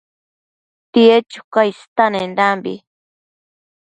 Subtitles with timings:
[0.93, 2.73] tied chuca istenendambi